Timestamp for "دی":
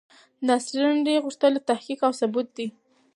2.57-2.67